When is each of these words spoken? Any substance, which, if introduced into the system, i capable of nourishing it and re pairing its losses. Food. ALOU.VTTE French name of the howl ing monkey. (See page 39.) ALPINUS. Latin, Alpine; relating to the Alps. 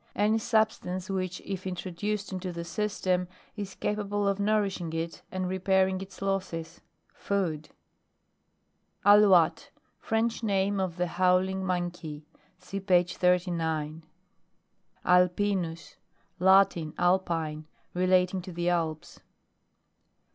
Any 0.15 0.39
substance, 0.39 1.11
which, 1.11 1.41
if 1.41 1.67
introduced 1.67 2.31
into 2.33 2.51
the 2.51 2.63
system, 2.63 3.27
i 3.55 3.63
capable 3.65 4.27
of 4.27 4.39
nourishing 4.39 4.91
it 4.93 5.21
and 5.31 5.47
re 5.47 5.59
pairing 5.59 6.01
its 6.01 6.23
losses. 6.23 6.81
Food. 7.13 7.69
ALOU.VTTE 9.05 9.69
French 9.99 10.41
name 10.41 10.79
of 10.79 10.97
the 10.97 11.05
howl 11.05 11.47
ing 11.47 11.63
monkey. 11.63 12.25
(See 12.57 12.79
page 12.79 13.15
39.) 13.15 14.03
ALPINUS. 15.05 15.97
Latin, 16.39 16.95
Alpine; 16.97 17.67
relating 17.93 18.41
to 18.41 18.51
the 18.51 18.69
Alps. 18.69 19.19